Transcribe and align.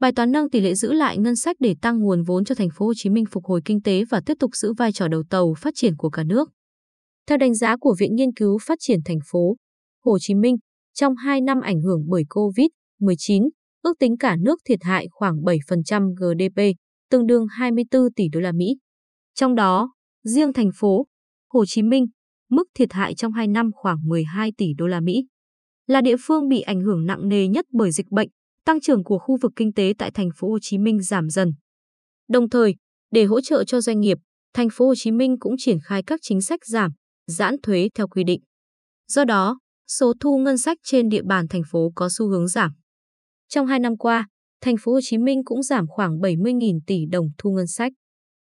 Bài 0.00 0.12
toán 0.12 0.32
nâng 0.32 0.50
tỷ 0.50 0.60
lệ 0.60 0.74
giữ 0.74 0.92
lại 0.92 1.18
ngân 1.18 1.36
sách 1.36 1.56
để 1.60 1.74
tăng 1.82 1.98
nguồn 2.00 2.22
vốn 2.22 2.44
cho 2.44 2.54
thành 2.54 2.68
phố 2.74 2.86
Hồ 2.86 2.92
Chí 2.96 3.10
Minh 3.10 3.24
phục 3.30 3.44
hồi 3.44 3.60
kinh 3.64 3.82
tế 3.82 4.04
và 4.10 4.20
tiếp 4.26 4.34
tục 4.40 4.50
giữ 4.54 4.72
vai 4.72 4.92
trò 4.92 5.08
đầu 5.08 5.22
tàu 5.30 5.54
phát 5.58 5.74
triển 5.76 5.96
của 5.96 6.10
cả 6.10 6.24
nước. 6.24 6.50
Theo 7.26 7.38
đánh 7.38 7.54
giá 7.54 7.76
của 7.76 7.94
Viện 7.98 8.14
Nghiên 8.14 8.32
cứu 8.32 8.58
Phát 8.66 8.78
triển 8.80 8.98
thành 9.04 9.18
phố 9.30 9.56
Hồ 10.04 10.18
Chí 10.20 10.34
Minh, 10.34 10.56
trong 10.94 11.16
2 11.16 11.40
năm 11.40 11.60
ảnh 11.60 11.80
hưởng 11.80 12.04
bởi 12.08 12.24
COVID-19, 12.28 13.48
ước 13.82 13.98
tính 13.98 14.16
cả 14.16 14.36
nước 14.36 14.58
thiệt 14.64 14.78
hại 14.82 15.06
khoảng 15.10 15.34
7% 15.36 16.14
GDP, 16.14 16.60
tương 17.10 17.26
đương 17.26 17.46
24 17.50 18.02
tỷ 18.16 18.28
đô 18.32 18.40
la 18.40 18.52
Mỹ. 18.52 18.76
Trong 19.34 19.54
đó, 19.54 19.92
riêng 20.24 20.52
thành 20.52 20.70
phố 20.74 21.06
Hồ 21.52 21.64
Chí 21.66 21.82
Minh, 21.82 22.06
mức 22.50 22.64
thiệt 22.74 22.92
hại 22.92 23.14
trong 23.14 23.32
2 23.32 23.48
năm 23.48 23.70
khoảng 23.74 24.08
12 24.08 24.52
tỷ 24.58 24.66
đô 24.78 24.86
la 24.86 25.00
Mỹ. 25.00 25.26
Là 25.86 26.00
địa 26.00 26.16
phương 26.20 26.48
bị 26.48 26.60
ảnh 26.60 26.80
hưởng 26.80 27.06
nặng 27.06 27.28
nề 27.28 27.48
nhất 27.48 27.66
bởi 27.72 27.90
dịch 27.90 28.10
bệnh, 28.10 28.28
tăng 28.68 28.80
trưởng 28.80 29.04
của 29.04 29.18
khu 29.18 29.36
vực 29.42 29.52
kinh 29.56 29.72
tế 29.72 29.92
tại 29.98 30.10
thành 30.10 30.28
phố 30.36 30.48
Hồ 30.48 30.58
Chí 30.62 30.78
Minh 30.78 31.02
giảm 31.02 31.30
dần. 31.30 31.52
Đồng 32.28 32.50
thời, 32.50 32.74
để 33.10 33.24
hỗ 33.24 33.40
trợ 33.40 33.64
cho 33.64 33.80
doanh 33.80 34.00
nghiệp, 34.00 34.18
thành 34.54 34.68
phố 34.72 34.86
Hồ 34.86 34.94
Chí 34.94 35.10
Minh 35.10 35.36
cũng 35.38 35.54
triển 35.58 35.78
khai 35.84 36.02
các 36.06 36.20
chính 36.22 36.40
sách 36.40 36.60
giảm, 36.66 36.92
giãn 37.26 37.56
thuế 37.62 37.88
theo 37.94 38.08
quy 38.08 38.24
định. 38.24 38.40
Do 39.08 39.24
đó, 39.24 39.58
số 39.86 40.12
thu 40.20 40.38
ngân 40.38 40.58
sách 40.58 40.78
trên 40.84 41.08
địa 41.08 41.22
bàn 41.22 41.48
thành 41.48 41.62
phố 41.70 41.92
có 41.94 42.08
xu 42.12 42.28
hướng 42.28 42.48
giảm. 42.48 42.70
Trong 43.48 43.66
2 43.66 43.78
năm 43.78 43.96
qua, 43.96 44.28
thành 44.60 44.76
phố 44.80 44.92
Hồ 44.92 45.00
Chí 45.02 45.18
Minh 45.18 45.44
cũng 45.44 45.62
giảm 45.62 45.86
khoảng 45.88 46.18
70.000 46.18 46.80
tỷ 46.86 47.06
đồng 47.10 47.26
thu 47.38 47.50
ngân 47.50 47.66
sách. 47.66 47.92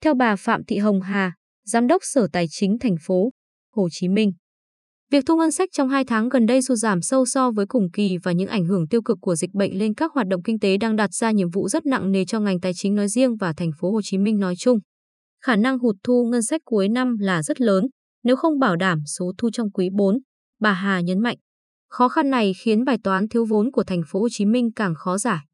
Theo 0.00 0.14
bà 0.14 0.36
Phạm 0.36 0.64
Thị 0.64 0.76
Hồng 0.76 1.00
Hà, 1.00 1.34
Giám 1.64 1.86
đốc 1.86 2.02
Sở 2.04 2.28
Tài 2.32 2.46
chính 2.50 2.78
thành 2.78 2.96
phố 3.06 3.30
Hồ 3.74 3.88
Chí 3.90 4.08
Minh, 4.08 4.32
việc 5.12 5.26
thu 5.26 5.36
ngân 5.36 5.52
sách 5.52 5.68
trong 5.72 5.88
2 5.88 6.04
tháng 6.04 6.28
gần 6.28 6.46
đây 6.46 6.62
sụt 6.62 6.78
giảm 6.78 7.02
sâu 7.02 7.26
so 7.26 7.50
với 7.50 7.66
cùng 7.66 7.90
kỳ 7.92 8.16
và 8.22 8.32
những 8.32 8.48
ảnh 8.48 8.64
hưởng 8.64 8.88
tiêu 8.88 9.02
cực 9.02 9.18
của 9.20 9.34
dịch 9.34 9.50
bệnh 9.54 9.78
lên 9.78 9.94
các 9.94 10.12
hoạt 10.12 10.26
động 10.26 10.42
kinh 10.42 10.58
tế 10.58 10.76
đang 10.76 10.96
đặt 10.96 11.14
ra 11.14 11.30
nhiệm 11.30 11.50
vụ 11.50 11.68
rất 11.68 11.86
nặng 11.86 12.12
nề 12.12 12.24
cho 12.24 12.40
ngành 12.40 12.60
tài 12.60 12.72
chính 12.74 12.94
nói 12.94 13.08
riêng 13.08 13.36
và 13.36 13.52
thành 13.56 13.70
phố 13.80 13.92
Hồ 13.92 14.00
Chí 14.04 14.18
Minh 14.18 14.38
nói 14.38 14.54
chung. 14.58 14.78
Khả 15.44 15.56
năng 15.56 15.78
hụt 15.78 15.96
thu 16.04 16.28
ngân 16.30 16.42
sách 16.42 16.60
cuối 16.64 16.88
năm 16.88 17.16
là 17.18 17.42
rất 17.42 17.60
lớn 17.60 17.86
nếu 18.24 18.36
không 18.36 18.58
bảo 18.58 18.76
đảm 18.76 18.98
số 19.06 19.32
thu 19.38 19.50
trong 19.52 19.70
quý 19.70 19.88
4, 19.92 20.18
bà 20.60 20.72
Hà 20.72 21.00
nhấn 21.00 21.20
mạnh. 21.20 21.36
Khó 21.88 22.08
khăn 22.08 22.30
này 22.30 22.52
khiến 22.64 22.84
bài 22.84 22.98
toán 23.04 23.28
thiếu 23.28 23.44
vốn 23.44 23.70
của 23.70 23.84
thành 23.84 24.02
phố 24.08 24.20
Hồ 24.20 24.28
Chí 24.30 24.46
Minh 24.46 24.70
càng 24.76 24.94
khó 24.94 25.18
giải. 25.18 25.44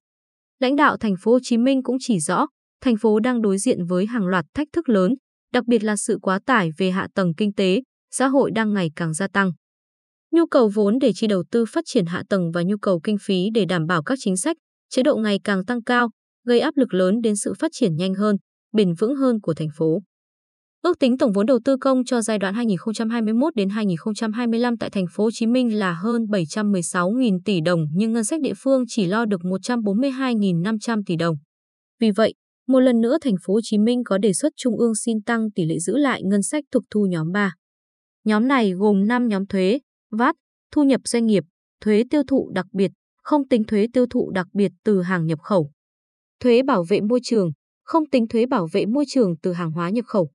Lãnh 0.59 0.77
đạo 0.77 0.97
thành 0.97 1.15
phố 1.21 1.33
Hồ 1.33 1.39
Chí 1.43 1.57
Minh 1.57 1.83
cũng 1.83 1.97
chỉ 2.01 2.21
rõ, 2.21 2.47
thành 2.81 2.97
phố 2.97 3.21
đang 3.21 3.43
đối 3.43 3.59
diện 3.59 3.85
với 3.85 4.07
hàng 4.07 4.27
loạt 4.27 4.45
thách 4.55 4.69
thức 4.73 4.89
lớn, 4.89 5.15
đặc 5.53 5.67
biệt 5.67 5.85
là 5.85 5.97
sự 5.97 6.19
quá 6.23 6.41
tải 6.47 6.71
về 6.79 6.91
hạ 6.91 7.09
tầng 7.15 7.35
kinh 7.37 7.53
tế, 7.53 7.81
xã 8.11 8.29
hội 8.29 8.51
đang 8.51 8.73
ngày 8.73 8.91
càng 8.97 9.15
gia 9.15 9.29
tăng. 9.29 9.53
Nhu 10.33 10.47
cầu 10.47 10.71
vốn 10.75 10.99
để 10.99 11.13
chi 11.15 11.27
đầu 11.27 11.45
tư 11.51 11.65
phát 11.69 11.85
triển 11.87 12.07
hạ 12.07 12.23
tầng 12.29 12.51
và 12.55 12.63
nhu 12.63 12.77
cầu 12.83 13.01
kinh 13.01 13.17
phí 13.23 13.49
để 13.55 13.65
đảm 13.65 13.87
bảo 13.87 14.03
các 14.03 14.19
chính 14.21 14.37
sách, 14.37 14.57
chế 14.91 15.03
độ 15.03 15.17
ngày 15.17 15.41
càng 15.45 15.65
tăng 15.65 15.83
cao, 15.83 16.11
gây 16.47 16.61
áp 16.61 16.77
lực 16.77 16.95
lớn 16.95 17.21
đến 17.23 17.37
sự 17.37 17.55
phát 17.59 17.71
triển 17.75 17.97
nhanh 17.97 18.15
hơn, 18.15 18.37
bền 18.73 18.95
vững 18.95 19.15
hơn 19.15 19.41
của 19.41 19.55
thành 19.55 19.69
phố. 19.77 20.03
Ước 20.83 20.99
tính 20.99 21.19
tổng 21.19 21.33
vốn 21.33 21.47
đầu 21.47 21.59
tư 21.65 21.77
công 21.81 22.05
cho 22.05 22.23
giai 22.23 22.39
đoạn 22.39 22.55
2021 22.55 23.55
đến 23.55 23.69
2025 23.69 24.77
tại 24.79 24.91
thành 24.91 25.07
phố 25.13 25.25
Hồ 25.25 25.31
Chí 25.33 25.47
Minh 25.47 25.79
là 25.79 25.93
hơn 25.93 26.23
716.000 26.23 27.39
tỷ 27.45 27.61
đồng 27.61 27.81
nhưng 27.95 28.13
ngân 28.13 28.25
sách 28.25 28.41
địa 28.41 28.53
phương 28.57 28.85
chỉ 28.89 29.07
lo 29.07 29.25
được 29.25 29.41
142.500 29.41 31.03
tỷ 31.07 31.17
đồng. 31.17 31.37
Vì 32.01 32.11
vậy, 32.11 32.35
một 32.69 32.81
lần 32.81 33.01
nữa 33.01 33.19
thành 33.21 33.35
phố 33.43 33.55
Hồ 33.55 33.61
Chí 33.63 33.79
Minh 33.79 34.03
có 34.05 34.19
đề 34.19 34.33
xuất 34.33 34.53
Trung 34.57 34.79
ương 34.79 34.95
xin 34.95 35.23
tăng 35.23 35.51
tỷ 35.51 35.65
lệ 35.65 35.79
giữ 35.79 35.97
lại 35.97 36.23
ngân 36.25 36.43
sách 36.43 36.65
thuộc 36.73 36.83
thu 36.91 37.07
nhóm 37.11 37.33
3. 37.33 37.53
Nhóm 38.29 38.49
này 38.49 38.73
gồm 38.73 39.07
5 39.07 39.29
nhóm 39.29 39.47
thuế, 39.47 39.79
VAT, 40.11 40.37
thu 40.73 40.83
nhập 40.85 41.01
doanh 41.05 41.27
nghiệp, 41.27 41.45
thuế 41.81 42.05
tiêu 42.11 42.23
thụ 42.29 42.51
đặc 42.55 42.67
biệt, 42.73 42.91
không 43.23 43.49
tính 43.49 43.65
thuế 43.65 43.87
tiêu 43.93 44.07
thụ 44.11 44.31
đặc 44.31 44.47
biệt 44.53 44.73
từ 44.85 45.03
hàng 45.03 45.27
nhập 45.27 45.39
khẩu. 45.43 45.71
Thuế 46.41 46.63
bảo 46.63 46.85
vệ 46.89 47.01
môi 47.01 47.21
trường, 47.23 47.51
không 47.85 48.07
tính 48.11 48.29
thuế 48.29 48.47
bảo 48.47 48.69
vệ 48.73 48.87
môi 48.87 49.05
trường 49.09 49.35
từ 49.43 49.53
hàng 49.53 49.71
hóa 49.71 49.91
nhập 49.91 50.05
khẩu. 50.05 50.31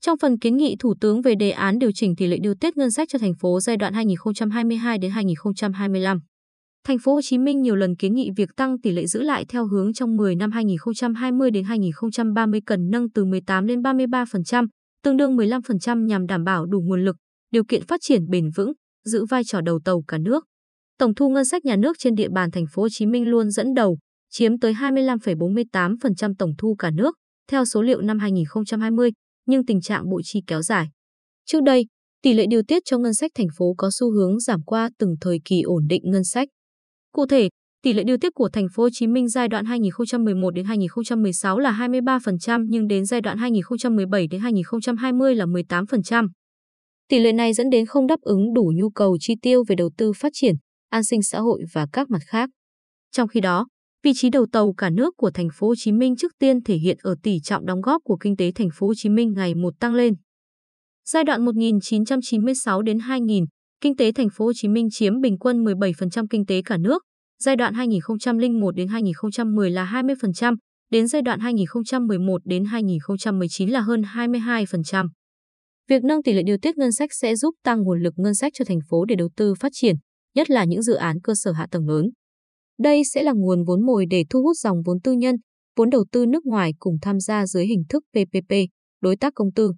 Trong 0.00 0.18
phần 0.18 0.38
kiến 0.38 0.56
nghị 0.56 0.76
Thủ 0.78 0.94
tướng 1.00 1.22
về 1.22 1.34
đề 1.34 1.50
án 1.50 1.78
điều 1.78 1.90
chỉnh 1.94 2.16
tỷ 2.16 2.26
lệ 2.26 2.36
điều 2.42 2.54
tiết 2.54 2.76
ngân 2.76 2.90
sách 2.90 3.08
cho 3.12 3.18
thành 3.18 3.34
phố 3.40 3.60
giai 3.60 3.76
đoạn 3.76 3.92
2022 3.92 4.98
đến 4.98 5.10
2025, 5.10 6.18
Thành 6.84 6.98
phố 6.98 7.14
Hồ 7.14 7.20
Chí 7.22 7.38
Minh 7.38 7.62
nhiều 7.62 7.76
lần 7.76 7.96
kiến 7.96 8.14
nghị 8.14 8.30
việc 8.36 8.48
tăng 8.56 8.80
tỷ 8.80 8.90
lệ 8.90 9.06
giữ 9.06 9.22
lại 9.22 9.44
theo 9.48 9.66
hướng 9.66 9.92
trong 9.92 10.16
10 10.16 10.36
năm 10.36 10.50
2020 10.50 11.50
đến 11.50 11.64
2030 11.64 12.60
cần 12.66 12.90
nâng 12.90 13.10
từ 13.10 13.24
18 13.24 13.66
lên 13.66 13.80
33%, 13.80 14.66
tương 15.02 15.16
đương 15.16 15.36
15% 15.36 16.06
nhằm 16.06 16.26
đảm 16.26 16.44
bảo 16.44 16.66
đủ 16.66 16.80
nguồn 16.80 17.04
lực, 17.04 17.16
điều 17.50 17.64
kiện 17.64 17.82
phát 17.86 18.00
triển 18.02 18.30
bền 18.30 18.50
vững, 18.50 18.72
giữ 19.04 19.24
vai 19.24 19.44
trò 19.44 19.60
đầu 19.60 19.80
tàu 19.84 20.02
cả 20.08 20.18
nước. 20.18 20.44
Tổng 20.98 21.14
thu 21.14 21.28
ngân 21.28 21.44
sách 21.44 21.64
nhà 21.64 21.76
nước 21.76 21.96
trên 21.98 22.14
địa 22.14 22.28
bàn 22.28 22.50
thành 22.50 22.64
phố 22.72 22.82
Hồ 22.82 22.88
Chí 22.88 23.06
Minh 23.06 23.28
luôn 23.28 23.50
dẫn 23.50 23.74
đầu, 23.74 23.98
chiếm 24.30 24.58
tới 24.58 24.72
25,48% 24.72 26.34
tổng 26.38 26.52
thu 26.58 26.76
cả 26.78 26.90
nước, 26.90 27.16
theo 27.50 27.64
số 27.64 27.82
liệu 27.82 28.00
năm 28.00 28.18
2020, 28.18 29.10
nhưng 29.46 29.66
tình 29.66 29.80
trạng 29.80 30.10
bội 30.10 30.22
chi 30.24 30.40
kéo 30.46 30.62
dài. 30.62 30.86
Trước 31.44 31.62
đây, 31.62 31.86
tỷ 32.22 32.32
lệ 32.32 32.46
điều 32.50 32.62
tiết 32.62 32.82
cho 32.84 32.98
ngân 32.98 33.14
sách 33.14 33.30
thành 33.34 33.46
phố 33.56 33.74
có 33.78 33.90
xu 33.92 34.12
hướng 34.12 34.40
giảm 34.40 34.62
qua 34.62 34.90
từng 34.98 35.14
thời 35.20 35.40
kỳ 35.44 35.62
ổn 35.62 35.86
định 35.88 36.02
ngân 36.04 36.24
sách. 36.24 36.48
Cụ 37.12 37.26
thể, 37.26 37.48
tỷ 37.82 37.92
lệ 37.92 38.02
điều 38.04 38.16
tiết 38.16 38.34
của 38.34 38.48
thành 38.48 38.66
phố 38.74 38.82
Hồ 38.82 38.88
Chí 38.92 39.06
Minh 39.06 39.28
giai 39.28 39.48
đoạn 39.48 39.64
2011 39.64 40.50
đến 40.50 40.64
2016 40.64 41.58
là 41.58 41.88
23% 41.88 42.66
nhưng 42.68 42.88
đến 42.88 43.04
giai 43.04 43.20
đoạn 43.20 43.38
2017 43.38 44.26
đến 44.26 44.40
2020 44.40 45.34
là 45.34 45.46
18%. 45.46 46.28
Tỷ 47.08 47.18
lệ 47.18 47.32
này 47.32 47.52
dẫn 47.52 47.70
đến 47.70 47.86
không 47.86 48.06
đáp 48.06 48.20
ứng 48.20 48.54
đủ 48.54 48.72
nhu 48.76 48.90
cầu 48.90 49.16
chi 49.20 49.34
tiêu 49.42 49.64
về 49.68 49.74
đầu 49.76 49.90
tư 49.96 50.12
phát 50.12 50.32
triển, 50.32 50.54
an 50.90 51.04
sinh 51.04 51.22
xã 51.22 51.40
hội 51.40 51.62
và 51.72 51.86
các 51.92 52.10
mặt 52.10 52.22
khác. 52.26 52.50
Trong 53.12 53.28
khi 53.28 53.40
đó, 53.40 53.66
vị 54.02 54.12
trí 54.14 54.30
đầu 54.30 54.46
tàu 54.52 54.72
cả 54.72 54.90
nước 54.90 55.14
của 55.16 55.30
thành 55.30 55.48
phố 55.54 55.66
Hồ 55.66 55.74
Chí 55.78 55.92
Minh 55.92 56.16
trước 56.16 56.32
tiên 56.38 56.62
thể 56.64 56.76
hiện 56.76 56.96
ở 57.02 57.14
tỷ 57.22 57.40
trọng 57.40 57.66
đóng 57.66 57.80
góp 57.80 58.02
của 58.04 58.16
kinh 58.16 58.36
tế 58.36 58.52
thành 58.54 58.68
phố 58.74 58.86
Hồ 58.86 58.94
Chí 58.96 59.08
Minh 59.08 59.32
ngày 59.36 59.54
một 59.54 59.74
tăng 59.80 59.94
lên. 59.94 60.14
Giai 61.08 61.24
đoạn 61.24 61.44
1996 61.44 62.82
đến 62.82 62.98
2000, 62.98 63.44
kinh 63.80 63.96
tế 63.96 64.12
thành 64.12 64.28
phố 64.32 64.44
Hồ 64.44 64.52
Chí 64.54 64.68
Minh 64.68 64.88
chiếm 64.90 65.20
bình 65.20 65.38
quân 65.38 65.64
17% 65.64 66.26
kinh 66.30 66.46
tế 66.46 66.62
cả 66.64 66.76
nước, 66.76 67.02
giai 67.42 67.56
đoạn 67.56 67.74
2001 67.74 68.76
đến 68.76 68.88
2010 68.88 69.70
là 69.70 70.02
20%, 70.04 70.56
đến 70.90 71.06
giai 71.06 71.22
đoạn 71.22 71.40
2011 71.40 72.40
đến 72.44 72.64
2019 72.64 73.70
là 73.70 73.80
hơn 73.80 74.02
22%. 74.02 75.08
Việc 75.88 76.04
nâng 76.04 76.22
tỷ 76.22 76.32
lệ 76.32 76.42
điều 76.42 76.56
tiết 76.62 76.78
ngân 76.78 76.92
sách 76.92 77.10
sẽ 77.12 77.36
giúp 77.36 77.54
tăng 77.62 77.82
nguồn 77.82 78.02
lực 78.02 78.14
ngân 78.16 78.34
sách 78.34 78.52
cho 78.54 78.64
thành 78.64 78.78
phố 78.88 79.04
để 79.04 79.14
đầu 79.14 79.28
tư 79.36 79.54
phát 79.60 79.72
triển, 79.72 79.96
nhất 80.34 80.50
là 80.50 80.64
những 80.64 80.82
dự 80.82 80.94
án 80.94 81.20
cơ 81.20 81.34
sở 81.34 81.52
hạ 81.52 81.66
tầng 81.70 81.88
lớn. 81.88 82.10
Đây 82.78 83.02
sẽ 83.04 83.22
là 83.22 83.32
nguồn 83.32 83.64
vốn 83.64 83.86
mồi 83.86 84.06
để 84.10 84.24
thu 84.30 84.42
hút 84.42 84.56
dòng 84.56 84.82
vốn 84.82 85.00
tư 85.00 85.12
nhân, 85.12 85.36
vốn 85.76 85.90
đầu 85.90 86.04
tư 86.12 86.26
nước 86.26 86.46
ngoài 86.46 86.72
cùng 86.78 86.96
tham 87.02 87.20
gia 87.20 87.46
dưới 87.46 87.66
hình 87.66 87.82
thức 87.88 88.04
PPP, 88.12 88.54
đối 89.00 89.16
tác 89.16 89.32
công 89.34 89.52
tư. 89.52 89.72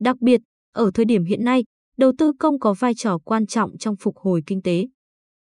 Đặc 0.00 0.16
biệt, 0.20 0.40
ở 0.72 0.90
thời 0.94 1.04
điểm 1.04 1.24
hiện 1.24 1.44
nay, 1.44 1.64
đầu 1.96 2.12
tư 2.18 2.32
công 2.38 2.58
có 2.58 2.74
vai 2.78 2.92
trò 2.96 3.18
quan 3.24 3.46
trọng 3.46 3.78
trong 3.78 3.94
phục 4.00 4.16
hồi 4.16 4.42
kinh 4.46 4.62
tế. 4.62 4.86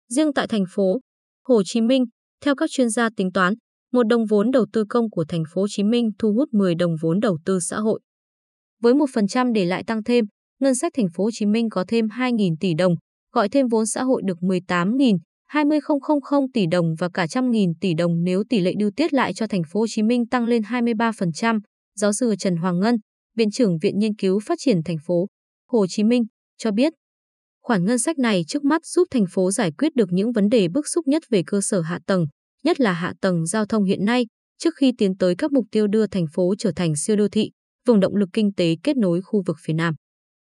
Riêng 0.10 0.34
tại 0.34 0.48
thành 0.48 0.64
phố 0.70 1.00
Hồ 1.48 1.62
Chí 1.66 1.82
Minh, 1.82 2.06
theo 2.46 2.56
các 2.56 2.70
chuyên 2.70 2.90
gia 2.90 3.10
tính 3.16 3.32
toán, 3.32 3.54
một 3.92 4.04
đồng 4.04 4.26
vốn 4.26 4.52
đầu 4.52 4.66
tư 4.74 4.86
công 4.90 5.10
của 5.10 5.26
thành 5.28 5.44
phố 5.54 5.62
Hồ 5.62 5.68
Chí 5.70 5.84
Minh 5.84 6.10
thu 6.20 6.34
hút 6.34 6.50
10 6.52 6.76
đồng 6.76 6.96
vốn 7.02 7.20
đầu 7.20 7.38
tư 7.46 7.60
xã 7.60 7.80
hội. 7.80 8.02
Với 8.82 8.94
1% 8.94 9.54
để 9.54 9.66
lại 9.66 9.84
tăng 9.84 10.04
thêm, 10.04 10.26
ngân 10.60 10.76
sách 10.76 10.94
thành 10.96 11.08
phố 11.14 11.24
Hồ 11.24 11.30
Chí 11.34 11.46
Minh 11.46 11.70
có 11.70 11.86
thêm 11.88 12.08
2.000 12.08 12.56
tỷ 12.60 12.74
đồng, 12.74 12.94
gọi 13.34 13.50
thêm 13.50 13.68
vốn 13.68 13.86
xã 13.86 14.04
hội 14.04 14.22
được 14.26 14.38
18.000 14.38 15.18
20.000 15.52 16.48
tỷ 16.54 16.66
đồng 16.72 16.96
và 17.00 17.10
cả 17.14 17.28
trăm 17.28 17.52
nghìn 17.52 17.74
tỷ 17.82 17.94
đồng 17.94 18.24
nếu 18.24 18.44
tỷ 18.50 18.60
lệ 18.60 18.74
điều 18.78 18.92
tiết 18.96 19.14
lại 19.14 19.34
cho 19.34 19.48
thành 19.48 19.62
phố 19.72 19.80
Hồ 19.80 19.86
Chí 19.90 20.04
Minh 20.04 20.28
tăng 20.28 20.46
lên 20.46 20.62
23%, 20.62 21.60
giáo 21.96 22.14
sư 22.14 22.36
Trần 22.40 22.56
Hoàng 22.56 22.80
Ngân, 22.80 22.96
Viện 23.38 23.52
trưởng 23.52 23.78
Viện 23.78 24.00
Nghiên 24.00 24.16
cứu 24.16 24.40
Phát 24.40 24.56
triển 24.60 24.84
thành 24.84 24.98
phố 25.06 25.28
Hồ 25.68 25.88
Chí 25.88 26.04
Minh 26.04 26.24
cho 26.58 26.72
biết. 26.72 26.94
Khoản 27.64 27.86
ngân 27.86 28.00
sách 28.00 28.20
này 28.20 28.44
trước 28.48 28.64
mắt 28.64 28.86
giúp 28.86 29.08
thành 29.12 29.26
phố 29.32 29.52
giải 29.52 29.72
quyết 29.72 29.96
được 29.96 30.10
những 30.12 30.32
vấn 30.32 30.50
đề 30.50 30.68
bức 30.68 30.88
xúc 30.88 31.08
nhất 31.08 31.24
về 31.30 31.44
cơ 31.48 31.62
sở 31.62 31.82
hạ 31.82 32.00
tầng, 32.08 32.26
nhất 32.64 32.80
là 32.80 32.94
hạ 32.94 33.14
tầng 33.22 33.46
giao 33.46 33.66
thông 33.66 33.84
hiện 33.84 34.06
nay, 34.06 34.26
trước 34.58 34.76
khi 34.78 34.94
tiến 34.98 35.18
tới 35.18 35.36
các 35.36 35.52
mục 35.52 35.66
tiêu 35.72 35.88
đưa 35.88 36.08
thành 36.08 36.26
phố 36.34 36.54
trở 36.58 36.72
thành 36.76 36.96
siêu 36.96 37.16
đô 37.16 37.28
thị, 37.28 37.52
vùng 37.86 38.00
động 38.00 38.16
lực 38.16 38.30
kinh 38.34 38.54
tế 38.54 38.76
kết 38.84 38.98
nối 38.98 39.22
khu 39.22 39.44
vực 39.46 39.58
phía 39.62 39.74
Nam. 39.74 39.96